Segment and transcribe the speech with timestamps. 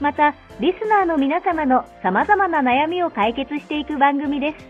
[0.00, 4.66] また、リスナーの皆様の様々な悩みを解決していく番組です。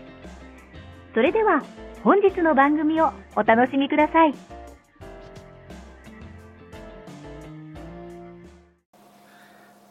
[1.13, 1.63] それでは、
[2.03, 4.33] 本日の番組をお楽しみください。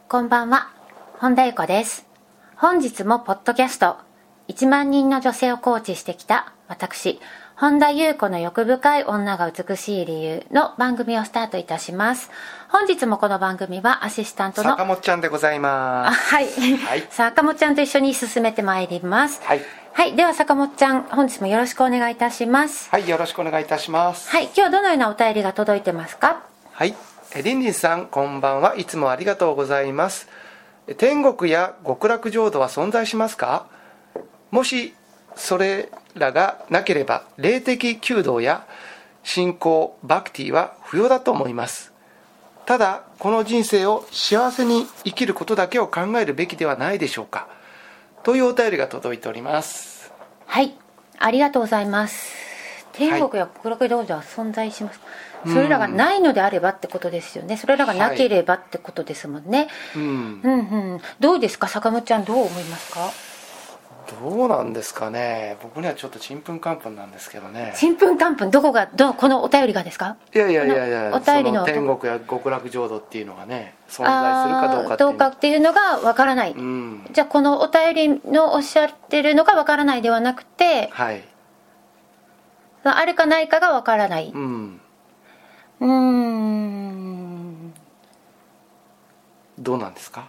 [0.08, 0.70] こんばんは、
[1.18, 2.06] 本田由子です。
[2.56, 3.96] 本日もポッドキャスト、
[4.48, 7.20] 1万人の女性をコーチしてきた私、
[7.58, 12.30] 本田優子の欲深い女が美しい理由の番組をスタートいたします。
[12.68, 16.34] 本日もこの番組はアシスタントの、坂本ちゃんでございあます。
[16.34, 19.40] はい、はい坂本ちゃんと一緒に進めてまいります。
[19.42, 19.62] はい。
[19.94, 22.90] はい、では坂本ちゃん、本日もよろしくお願いいたします。
[22.90, 24.28] はい、よろしくお願いいたします。
[24.28, 26.42] はい、今日はどのようなお便りが届いてますか？
[26.72, 26.94] はい。
[27.34, 28.76] えりんりんさん、こんばんは。
[28.76, 30.28] いつもありがとうございます。
[30.88, 33.64] え天国や極楽浄土は存在しますか？
[34.50, 34.94] もし、
[35.36, 38.66] それらがなければ、霊的弓道や
[39.22, 41.92] 信仰、バクティは不要だと思います。
[42.64, 47.48] ただ、この人生を幸せに生きることだけを考えるべきではないでしょうか。
[48.22, 50.12] というお便りが届いております。
[50.46, 50.74] はい、
[51.18, 52.34] ありがとうございます。
[52.92, 55.00] 天国や極楽道場は存在します。
[55.46, 57.56] それらがないのであればってことですよね。
[57.56, 59.68] それらがなければってことですもんね。
[59.94, 60.40] うん。
[60.42, 60.52] うん
[60.92, 61.00] うん。
[61.20, 63.10] どうですか、坂本ちゃん、どう思いますか？
[64.20, 70.16] どうなんですかね僕にはちょっとちんぷんかんぷんなんですけどねちんぷんかんぷん、どこが、ど、このお便りがですか？
[70.34, 76.52] いやいやいやいやお便りの天国や極楽浄土っていうのがね存在するかどうかっていうあーどうかっていうのがわからない。
[76.52, 81.24] うんじゃあ、このお便りのおっしゃってるのがわからないではなくて、はい
[82.84, 84.30] あるかないかがわからない。
[84.32, 84.80] うん
[85.80, 87.74] うーん。
[89.58, 90.28] どうなんですか？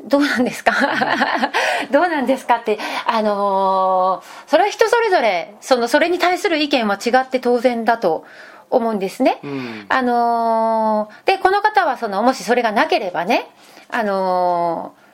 [0.00, 0.72] どうなんですか？
[1.90, 8.24] どうなんですかって、あのーそれは人それぞれ、その、それに対する意見は違って当然だと
[8.70, 9.38] 思うんですね。
[9.42, 13.48] うんあのーで、この方は、その、もしそれがなければね、
[13.90, 15.08] あのー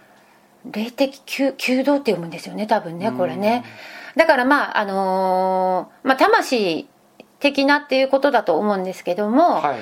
[0.85, 3.65] 霊的弓弓道って読むんですよね、多分ね、これね。
[4.17, 6.89] だから、まあ、あのーまあ、魂
[7.41, 9.77] 的なっていうことだと思うんですけども、はい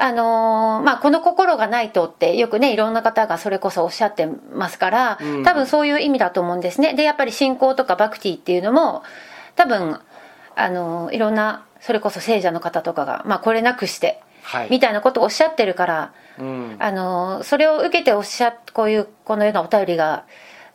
[0.00, 5.44] あのーまあ、この心がないとってよくねいろんな方がそれこそおっしゃってますから、うん。
[5.44, 6.94] 多分そういう意味だと思うんですね。
[6.94, 9.02] でやっぱり信仰とかバクティっていうのも
[9.56, 9.98] 多分
[10.54, 14.68] あのーいろんなそれこそ聖者の方とかが、まあ、これなくして、はい。
[14.70, 16.76] みたいなことをおっしゃってるから、うん。
[16.78, 20.24] あのーそれを受けておっしゃこういうこのようなお便りが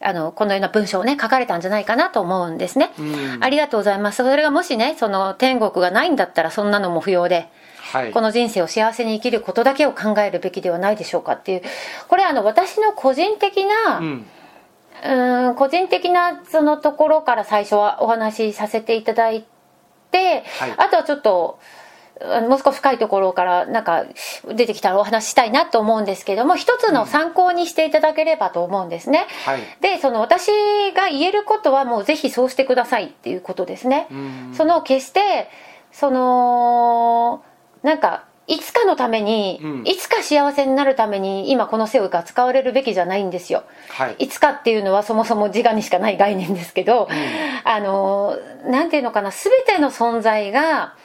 [0.01, 3.37] あのこのような文章をね書かれたんじゃないかなと思うんですね、うん。
[3.41, 4.17] ありがとうございます。
[4.17, 7.47] それがもしねその天国がないんだったらそんなのも不要で
[7.93, 8.11] はい。
[8.11, 11.61] この人生を幸せに生きることだけを考えるべきではないでしょうかっていう。
[12.07, 14.25] これあの私の個人的な、ううん。
[15.03, 19.45] ーん個人的なそのところから最初はお話しさせていただい
[20.11, 20.73] て、はい。
[20.77, 21.59] あとはちょっと
[22.47, 24.05] もう少し深いところからなんか
[24.47, 29.61] 出てきたらお話ししたいなと思うんですけども一つの参考にしていただければと思うんですね、はい。
[29.81, 30.47] でその私
[30.95, 34.53] が言えることはもうぜひそうしてくださいっていうことですね、うん。
[34.53, 35.49] その決して
[35.91, 37.43] その
[37.83, 39.87] なんかいつかのために、うん。
[39.87, 43.63] いつか幸せになるために今このセオが使われるべきじゃないんですよ。
[43.89, 44.15] はい。
[44.19, 47.07] いつかっていうのはそもそも自我にしかない概念ですけど、
[47.63, 50.95] あのなんていうのかな全ての存在が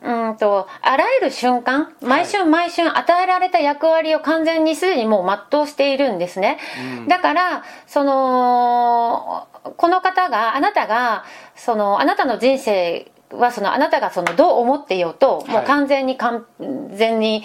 [0.00, 6.58] うんとあらゆる瞬間毎春毎春与えられた役割を完全にすでにもう全うしているんですね、
[7.00, 7.08] うん。
[7.08, 9.46] だからその
[9.76, 11.24] この方があなたが
[11.54, 16.46] そのあなたの人生はそのあなたがそのどう思っていようと、もうはい完全に完
[16.94, 17.44] 全に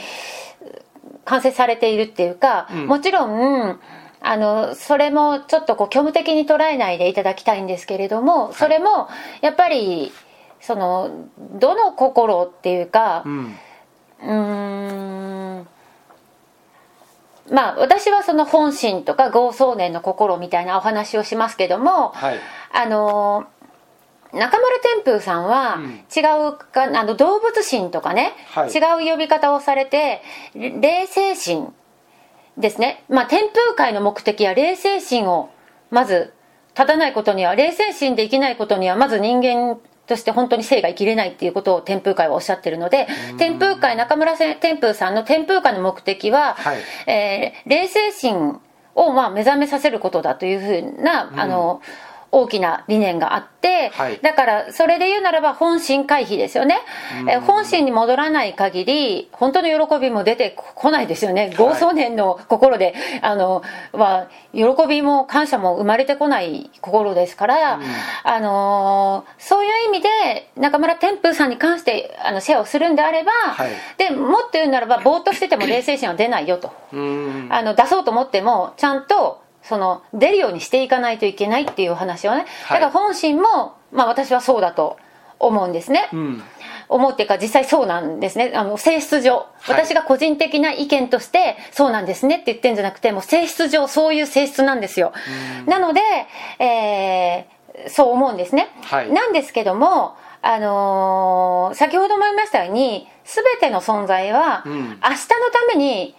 [1.25, 2.87] 完成されているっていうか、うん。
[2.87, 3.79] もちろん
[4.21, 9.09] あのそれもちょっとこう虚無的に捉えないでいただきたいんですけれどもそれも
[9.41, 10.13] やっぱり
[10.61, 13.57] そのどの心っていうかうん。
[17.51, 22.39] まあ私はその本心とか豪壮年の心みたいなお話をしますけども、はい。
[22.71, 23.47] あの
[24.33, 25.85] 中村天風さんはうん。
[26.15, 28.69] 違うか、あの動物心とかね、はい。
[28.69, 30.21] 違う呼び方をされて
[30.55, 31.73] 霊性心
[32.57, 33.03] ですね。
[33.09, 35.49] まあ天風会の目的は霊性心を
[35.91, 36.33] まず
[36.75, 39.77] 立たないことには霊性心で生きないことにはまず人間
[40.07, 43.07] として本当に生が生きれないっていうことを天風会はおっしゃってるので
[43.37, 46.77] 天風会中村天風さんの天風会の目的は、はい。
[47.07, 48.61] えー霊性心
[48.95, 51.81] をまあ目覚めさせることだというふうな、あの
[52.33, 54.19] 大きな理念があって、はい。
[54.21, 56.79] だからそれで言うならば本心回避ですよね、
[57.29, 61.53] えー本心に戻らない限り本当の喜びも出てこないですよね。
[61.57, 67.79] 豪壮年の心で、あのは喜びも感謝も生まれてこない心ですから、
[68.23, 73.69] あのーそういう意味で中村天風さんに関してあのシェアをするんであれば、はい。
[73.97, 76.71] でもっと言うならばぼーっとしてても冷静心は出ないよと。
[77.49, 82.81] あの出そうと思ってもちゃんとその出るようにしていかないといけないっていう話をねはい。
[82.81, 84.97] だから本心も、まあ、私はそうだと
[85.39, 86.43] 思うんですね、うん。
[86.87, 88.53] 思うっていうか実際そうなんですね。
[88.55, 89.71] あの性質上、はい。
[89.71, 95.11] 私が個人的な意見としてそうなんですねって言ってんじゃなくてもう性質上そういう性質なんですよ。
[95.65, 96.01] なので、
[96.59, 97.53] えー
[97.87, 99.11] そう思うんですね、はい。
[99.11, 104.73] なんですけどもあのー先ほども言いましたように全ての存在は、うん。
[104.73, 106.15] 明日のために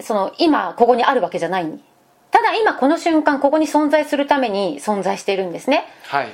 [0.00, 1.80] その今ここにあるわけじゃない
[2.30, 5.84] ただ今この瞬間ここに存在するために存在しているんですね。
[6.04, 6.28] はい。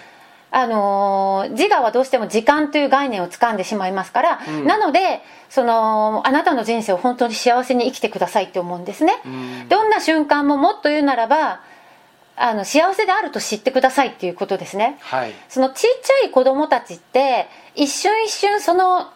[0.55, 4.67] あのー自我はどうしても時間という概念を掴んでしまいますから、うん。
[4.67, 9.69] なのでそのあなたの人生を本当に幸せに生きてくださいって思うんですね、ん。
[9.69, 11.61] どんな瞬間ももっと言うならば
[12.37, 14.99] あの幸せであると知ってくださいっていうことですね。
[15.01, 15.33] はい。
[15.49, 19.11] そのちっちゃい子供たちって一瞬一瞬その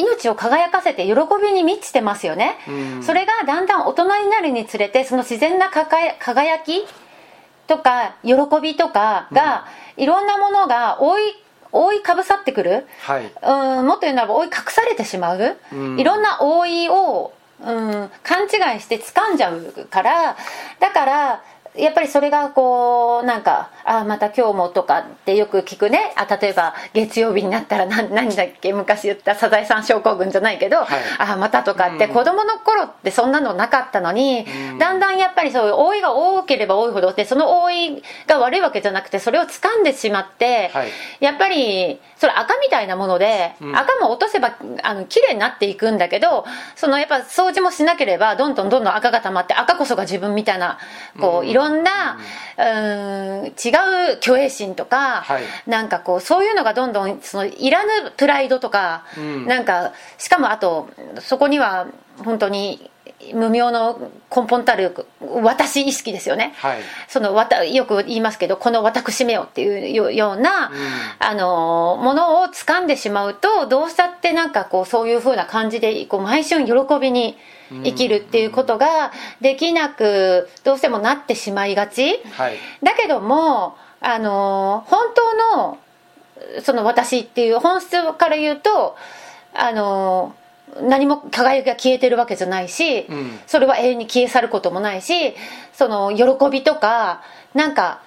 [0.00, 3.02] 命を輝かせて喜びに満ちてますよね、うん。
[3.02, 6.86] それがだんだん大人になるにつれてその自然な輝輝き
[7.66, 9.66] とか喜びとかが、
[9.96, 11.22] いろんなものが覆い
[11.72, 12.86] 覆いかぶさってくる。
[13.02, 13.26] はい。
[13.26, 16.00] うんもっと言うならば覆い隠されてしまう、うん。
[16.00, 17.32] いろんな覆いを、
[17.62, 20.36] うん、勘違いして掴んじゃうから
[20.80, 21.42] だから
[21.76, 26.12] やっぱりそれがこうなんか「あまた今日も」とかってよく聞くね。
[26.14, 28.72] あ例えば月曜日になったら何何だっけ？
[28.72, 30.86] 昔言ったサザエさん症候群じゃないけど「はい。
[31.18, 32.14] あまた」とかって、うん。
[32.14, 34.78] 子供の頃ってそんなのなかったのに、うん。
[34.78, 40.88] だんだんやっぱりそういう覆いが多ければ多いほどでその覆いが悪いわけじゃなくてそれを掴んでしまって、はい。
[41.18, 43.76] やっぱりそれ赤みたいなもので、うん。
[43.76, 44.52] 赤も落とせば
[44.82, 46.44] あの綺麗になっていくんだけど
[46.76, 50.78] そのやっぱ掃除もしなければどんどんどんどん赤が溜まって赤こそが自分みたいな
[51.20, 51.48] こう、うん。
[51.48, 52.18] いろんな
[52.56, 53.79] うーん違う
[54.20, 55.42] 虚栄心とか、はい。
[55.66, 59.46] なんかこうそういうのがどんどんそのいらぬプライドとか、うん。
[59.46, 60.88] なんかしかもあと
[61.20, 61.86] そこには
[62.24, 62.90] 本当に
[63.34, 66.54] 無名の根本たる私意識ですよね。
[66.56, 66.78] はい。
[67.08, 70.72] そのわたよく言いますけどこの私めよっていうよような、ん。
[71.18, 77.36] あのものを掴んでしまうとどうしたってなんかこうそういう風な感じでこう毎春喜びに
[77.84, 82.22] 生きるっていうことができなくどうしてもなってしまいがち。
[82.32, 82.56] はい。
[82.82, 85.78] だけどもあの本当の
[86.62, 88.96] その私っていう本質から言うと
[89.52, 90.34] あの
[90.82, 93.38] 何も輝きが消えてるわけじゃないし、うん。
[93.46, 95.34] それは永遠に消え去ることもないし
[95.72, 97.22] その喜びとか
[97.54, 98.02] なんか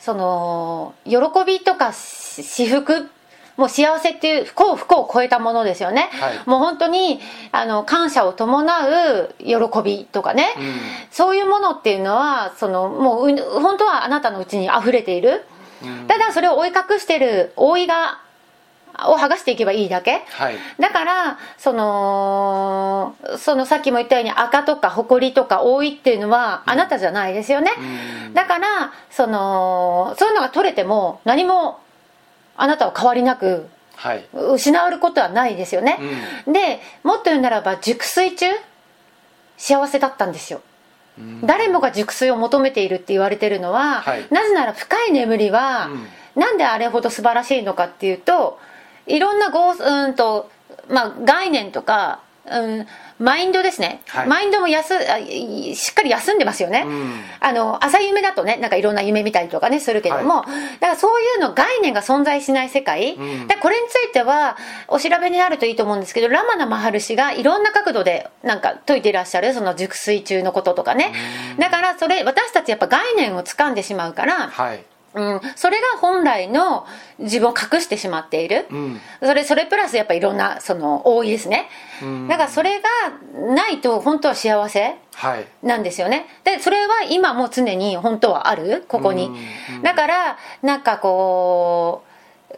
[0.00, 3.08] その喜びとかし至福
[3.56, 6.40] もう幸せっていう不幸不幸を超えたものですよね、はい。
[6.46, 7.20] もう本当に
[7.52, 10.74] あの感謝を伴う喜びとかね、うん。
[11.10, 15.44] そういうものっていうのはそのもうう本当はあなたのうちに溢れている、
[15.84, 16.06] うん。
[16.06, 18.21] ただそれを追い隠してる覆いが
[19.08, 20.22] を剥がしていけばいいだけ？
[20.30, 20.56] はい。
[20.78, 27.72] だからそのそのさっきも言ったように赤とか埃とか覆いっていうのはあなたじゃないですよね、
[28.26, 28.34] うん。
[28.34, 31.80] だからそのそういうのが取れても何も
[32.56, 34.26] あなたは変わりなくはい。
[34.32, 35.98] 失われることはないですよね、
[36.46, 38.46] でもっと言うならば熟睡中
[39.56, 40.60] 幸せだったんですよ。
[41.18, 41.40] うん。
[41.46, 44.26] 誰もが熟睡を求めているって言われてるのは、はい。
[44.30, 45.88] なぜなら深い眠りは、
[46.34, 48.58] なんであれほど素晴らしいのかっていうと
[49.06, 50.50] いろんなごうーんと、
[50.88, 52.86] まあ、概念とか、うん、
[53.20, 54.26] マインドですね、はい。
[54.26, 57.20] マインドもやすしっかり休んでますよね、うん。
[57.38, 63.48] あの朝夢だとねなんかいろんな夢見たりとかねするけども、だからそういうの概念が存在しない世界、うん。
[63.60, 64.56] これについては
[64.88, 71.12] お調べになるといいと思うんですけどラマナ・マハル氏がいろんな角度でなんか説いていらっしゃるその熟睡中のこととかね、
[71.60, 76.86] だからそれ私たちやっぱ概念を掴んでしまうから、はいうん、それが本来の
[77.18, 79.00] 自分を隠してしまっている、うん。
[79.20, 81.68] それそれプラスやっぱりいろんなその多いですね、
[82.02, 82.28] うん。
[82.28, 82.88] だからそれが
[83.54, 85.46] ないと本当は幸せはい。
[85.62, 86.26] なんですよね。
[86.44, 88.84] でそれは今も常に本当はある。
[88.88, 89.30] ここに。
[89.76, 89.82] うん。
[89.82, 92.11] だからなんかこう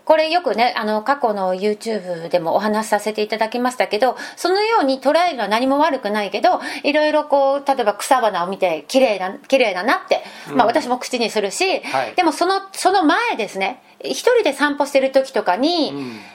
[0.04, 10.22] これよくねあの過去の YouTube でもお話しさせていただきましたけどそのように捉えるのは何も悪くないけどいろいろこう例えば草花を見て綺麗な綺麗だなって、
[10.54, 12.14] まあ、私も口にするし、はい。
[12.14, 15.92] でもそのその前ですね一人で散歩してる時とかに、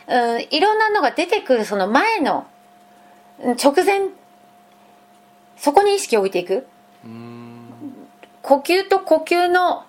[0.07, 2.47] うん、いろんなのが出てくるその前の
[3.43, 4.09] うん直前
[5.57, 6.65] そこに意識を置いていく。
[8.41, 9.83] 呼吸と呼吸の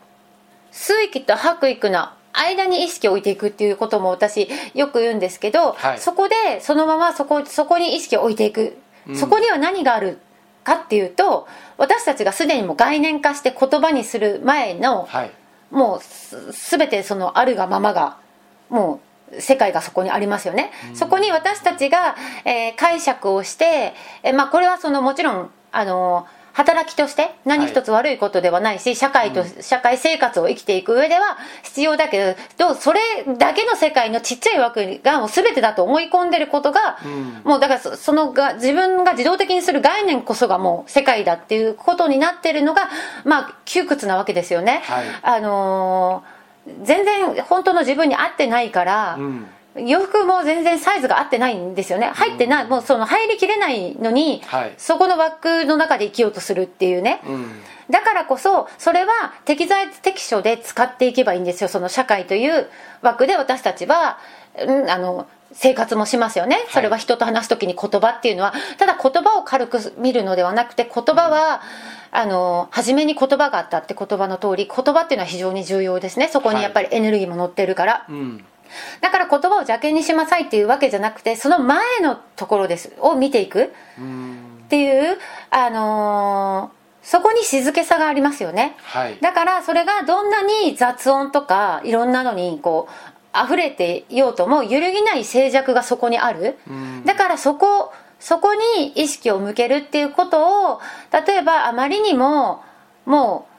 [0.73, 2.11] 吸う息と吐く息の
[2.41, 5.99] 間に意識を置いていくっていうことも私よく言うんですけど、はい。
[5.99, 8.77] そこでそのままそこそこに意識を置いていく、
[9.15, 10.19] そこには何がある
[10.65, 15.31] かっていうと私たちがすでにもう概念化して言葉にする前の、はい。
[15.71, 18.19] もうす全てそのあるがままが
[18.69, 19.01] も
[19.33, 23.95] う世界がそこにありますよね、そこに私たちが、えー解釈をして、
[24.25, 33.01] えーまあ、これはそのもちろんあの働きとして何一つ悪いことではないし、社会と、社会生活を生きていく上では必要だけどそれ
[33.39, 36.99] だけの世界のちっちゃい枠がもう全てだと思い込んでることが、
[37.45, 42.89] もうだからそそのが自分が自動的にする概念こそがもう世界だっていうことになってるのが
[43.25, 44.83] まあ窮屈なわけですよね。
[44.85, 45.07] はい。
[45.23, 46.41] あのー
[46.83, 49.47] 全然本当の自分に合ってないから、うん
[49.77, 52.11] 洋服も全然サイズが合ってないんですよね。
[52.15, 54.75] 入ってない、もうその入りきれないのに、はい。
[54.77, 57.63] そこの枠の中で生きようとするっていうね、うん。
[57.91, 61.69] だからこそそれは適材適所で使っていけばいいんですよ。
[61.69, 62.69] その社会という
[63.03, 64.19] 枠で私たちは、
[64.59, 68.55] うん、あの生活もしますよね、それは人と話す時に言葉っていうのは。
[68.79, 71.63] ただ言葉を軽く見るのではなくて言葉は、
[72.13, 76.29] あの初めに言葉があったって言葉の通り言葉っていうのは非常に重要ですね。
[76.29, 78.45] そこにやっぱりエネルギーも乗ってるから、うん
[79.01, 82.93] だから言葉を邪険にしなさいっていうわけじゃなくてその前のところです。
[83.01, 83.73] を見ていく。
[83.99, 85.19] うんっていう、
[85.51, 88.77] あのーそこに静けさがありますよね。
[88.83, 89.19] はい。
[89.23, 96.59] だからそれがどんなに雑音とかいろんなのにこう溢れていようとも揺るぎない静寂がそこにある。
[96.69, 97.05] うん。
[97.07, 100.81] だからそこそこに意識を向けるっていうことを
[101.27, 102.63] 例えばあまりにも
[103.07, 103.50] もう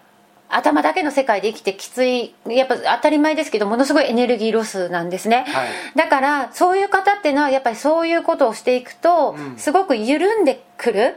[0.51, 5.69] 頭だけの世界で生きてきついやっぱ当たり前ですけどものすごいエネルギーロスなんですね、はい。
[5.95, 9.57] だからそういう方っていうのはやっぱりそういうことをしていくとうん。
[9.57, 11.15] すごく緩んでくる、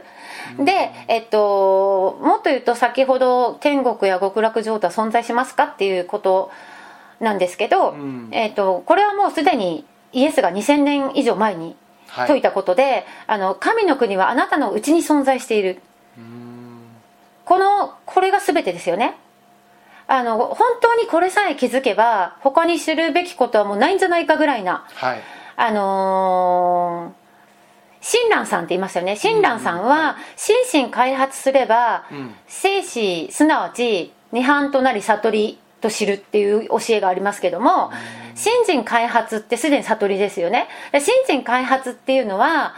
[0.59, 6.51] で、えっと、もっと言うと先ほど天国や極楽浄土は存在しますかっていうこと
[7.19, 8.29] なんですけど、うん。
[8.31, 11.75] えっと、これはもうすでにイエスが2000年以上前に
[12.07, 12.27] はい。
[12.27, 15.81] 説いたことで、あの神の国はあなたのうちに存在している。
[17.45, 19.15] このこれが全てですよね
[20.07, 25.21] あの本当にこれさえ気づけば他に知るべきことはもうないんじゃないかぐらいなはい。
[25.55, 27.25] あのー
[28.07, 29.15] 親鸞さんって言いますよね。
[29.15, 32.35] 親鸞さんは心身開発すればうん。
[32.45, 37.91] 生死すなわち涅槃となり悟りと知るっていう教えがありますけども
[38.35, 40.67] 心身開発ってすでに悟りですよね。
[40.91, 42.75] で心身開発っていうのは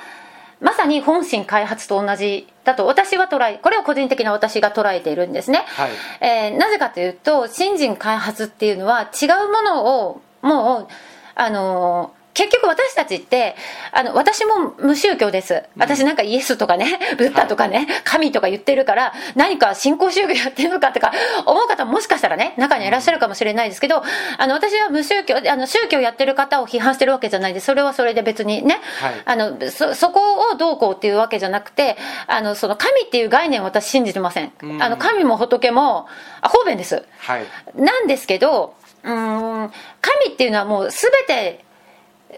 [0.62, 5.92] まさに本心開発と同じだと私は捉えこれを個人的な私が捉えているんですね、はい。
[6.20, 10.88] えーなぜかというと新人開発っていうのは違うものをもう
[11.36, 13.56] あのー結局私たちって
[13.92, 15.64] あの私も無宗教です。
[15.76, 21.12] 私なんかイエスとかね ブッダとかね、神とか言ってるから何か信仰宗教やってるのかとか
[21.48, 24.04] 思う方ももしかしたらね中にはいらっしゃるかもしれないですけど
[24.38, 27.66] あの私は無宗教あの宗教やってる方を批判してるわけじゃないです。
[27.66, 29.14] それはそれで別にね、はい。
[29.26, 34.84] あのそそこをどうこうっていうわけじゃなくてあのその神っていう概念を私信じてません、うん。
[34.84, 36.08] あの神も仏も
[36.42, 37.04] あ方便です。
[37.18, 37.46] はい。
[37.74, 39.14] なんですけどうー
[39.66, 41.66] ん神っていうのはもう全て、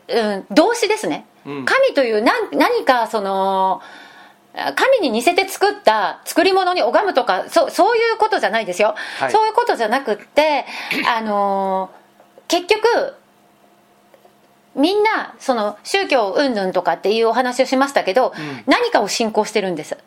[0.07, 1.65] うん、動詞ですね、うん。
[1.65, 3.81] 神という何何かその
[4.75, 9.31] 神に似せて作った作り物に拝むとかそうそういうことじゃないですよ、はい。
[9.31, 10.65] そういうことじゃなくって
[11.07, 11.91] あの
[12.47, 13.15] 結局
[14.75, 18.63] みんなその宗教云々とかっていうお話をしましたけど、うん。
[18.65, 19.97] 何かを信仰してるんです。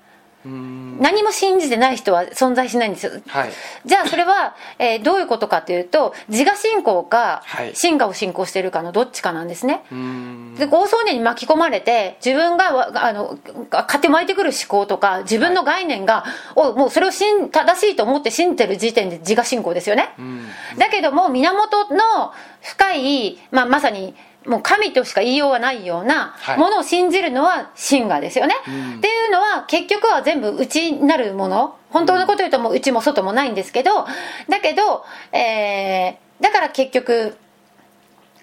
[0.44, 3.12] うん何も信じてない人は存在しないんですよ。
[3.26, 3.50] はい。
[3.85, 7.75] じゃあそれは、えーどういうことかというと自我信仰かはい。
[7.75, 9.82] 真我を信仰しているかのどっちかなんですね。
[9.90, 10.54] うん。
[10.54, 13.38] で大騒動に巻き込まれて自分がわあの
[13.71, 20.14] 勝手巻いてくる思考とか自分の概念が、おもうそれを信正しいと思って信じてる時点で自我信仰ですよね。
[20.18, 20.47] うん。
[20.78, 24.14] だけども源の深い、まあ、まさに
[24.46, 26.58] もう神としか言いようがないようなはい。
[26.58, 28.96] ものを信じるのは真我ですよね、うん。
[28.99, 31.76] っていうのは結局は全部内になるもの。
[31.90, 34.06] 本当のこと言うともう内も外もないんですけど
[34.49, 37.37] だけど、えーだから結局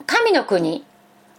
[0.06, 0.86] 神の国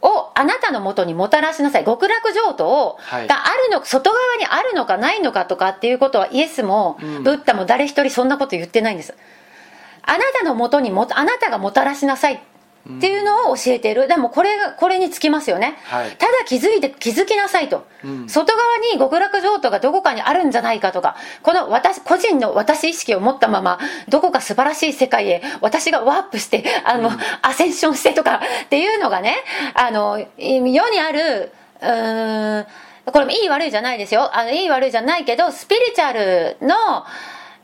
[0.02, 1.84] をあなたのもとにもたらしなさい。
[1.84, 3.28] 極楽浄土を、はい。
[3.28, 7.22] があるの外側にあるのかないのかとかっていうことはイエスも、うん。
[7.22, 9.14] ブッダも誰一人そんなこと言ってないんです。
[10.02, 12.42] あなたのもとにもあなたがもたらしなさい
[12.88, 14.08] っていうのを教えている。
[14.08, 16.10] でもこれがこれにつきますよね、はい。
[16.12, 18.28] ただ気づいて気づきなさいと、うん。
[18.28, 27.10] 外側に極楽浄土がどこかにあるんじゃないかとかこの私個人の私意識を持ったままどこか素晴らしい世界へ私がワープしてあの、
[27.42, 29.36] アセンションしてとかっていうのがね
[29.74, 32.66] あの世にあるうーん
[33.06, 34.30] これもいい悪いじゃないですよ。
[34.36, 36.74] あのいい悪いじゃないけどスピリチュアルの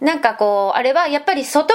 [0.00, 1.74] なんかこうあれはやっぱり外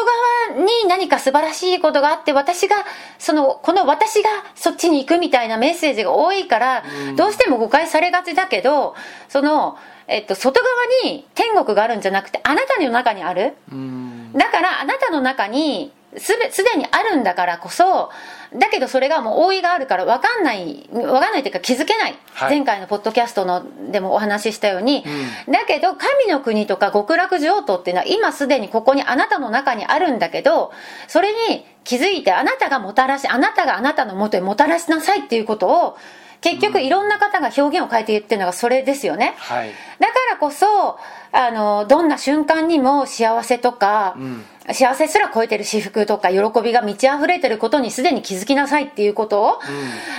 [0.54, 2.76] 側に何か素晴らしいことがあって私が
[3.18, 6.84] そのこの私がそっちに行くみたいなメッセージが多いから、
[7.16, 8.96] どうしても誤解されがちだけど
[9.28, 10.70] その、えっと、外側
[11.04, 13.54] に天国があるんじゃなくてあなたの中にある。
[13.72, 14.34] うん。
[14.34, 18.10] だからあなたの中にすべすでにあるんだからこそ
[18.54, 22.58] だけどそれがもう覆いがあるから分かんない分かんないというか気づけない、はい。
[22.58, 25.06] 前回のポッドキャストのでもお話ししたように、
[25.48, 30.72] だけど神の国とか極楽浄土っていうのは今すでにここにあなたの中にあるんだけど
[31.08, 35.98] それに気づいてあなたがもたらしあなたがあなたのもとへもたらしなさいっていうことを
[36.42, 39.36] 結局いろんな方が表現を変えて言ってるのがそれですよね。
[39.38, 39.72] はい。
[40.00, 40.98] だからこそ
[41.32, 44.44] あのどんな瞬間にも幸せとか、ん。
[44.74, 49.60] 幸せすら超えてる至福とか喜びが満ち溢れてることにすでに気づきなさいっていうことを、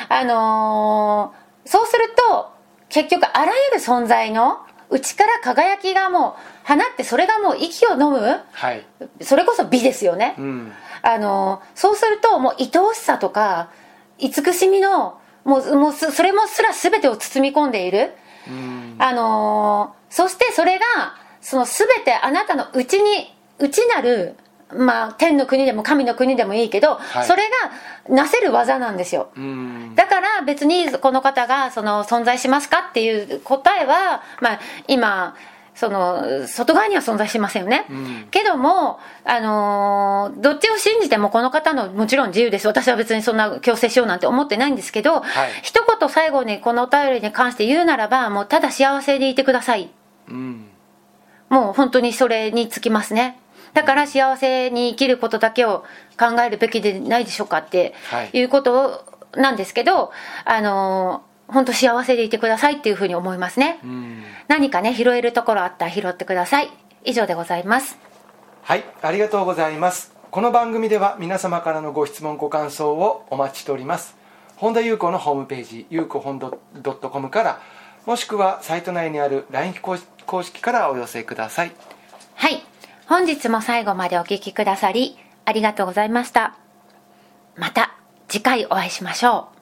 [0.09, 2.51] あのーそうすると
[2.89, 4.59] 結局あらゆる存在の
[4.91, 8.85] 内から輝きがもう放ってそれがもう息を飲むはい。
[9.21, 10.73] それこそ美ですよね、うん。
[11.03, 13.71] あのそうするともう愛おしさとか
[14.19, 18.13] 慈しみのもうもうすそれもすら全てを包み込んでいる、
[18.49, 18.97] うん。
[18.99, 20.85] あのーそしてそれが
[21.41, 24.35] その全てあなたの内に内なる
[24.75, 27.27] まあ天の国でも神の国でもいいけど、はい。
[27.27, 27.45] それ
[28.09, 29.31] がなせる技なんですよ。
[29.37, 29.95] うん。
[29.95, 35.35] だから別にこの方がその存在しますかっていう答えは、まあ、今
[35.75, 38.29] その外側には存在しませんよね、ん。
[38.31, 42.67] けども、あのーどっちを信じてもこの方のもちろん自由です。
[42.69, 45.51] 私は別にそんな強制しようなんて思ってないんですけど、はい。
[45.63, 49.91] 一言最後にこのお便りに関して言うならばもうただ幸せでいてください。
[50.29, 50.67] うん。
[51.49, 53.39] もう本当にそれにつきますね。
[53.73, 55.85] だから幸せに生きることだけを
[56.19, 58.31] 考えるべきでないでしょうかってはい。
[58.35, 60.13] いうことなんですけど、
[60.45, 64.23] あのー本当幸せでいてくださいっていうふうに思いますね、うん。
[64.49, 66.71] 何かね拾えるところあったら拾ってください。
[67.05, 67.99] 以上でございます。
[68.63, 70.15] はいありがとうございます。
[70.31, 74.17] この番組では皆様からのご質問ご感想をお待ちしております。
[74.57, 77.61] 本田裕子のホームページゆうこ本 .com から
[78.07, 81.73] もしくはサイト内にある LINE 公式公式からお寄せください。
[82.35, 82.63] はい。
[83.07, 86.57] 本日も最後までお聞きくださりありがとうございました。
[87.57, 87.95] また
[88.29, 89.62] 次回お会いしましょう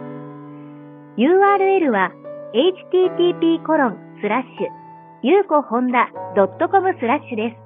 [1.17, 2.11] URL は
[2.53, 4.81] http コロンスラッシュ
[5.23, 7.57] ゆうこほんだ .com スラッシュです。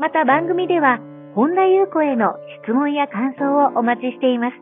[0.00, 0.98] また番組では
[1.34, 2.34] 本田ゆう子への
[2.64, 4.56] 質問や感想をお待ちしています。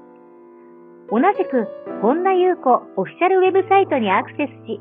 [1.11, 1.67] 同じく
[2.03, 4.81] 本田ゆう子オフィシャルウェブサイトにアクセスし、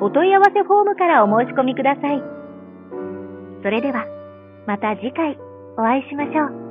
[0.00, 2.22] お問い合わせフォームからお申し込みください。
[3.62, 4.06] それでは、
[4.66, 5.38] また次回
[5.76, 6.67] お会いしましょう。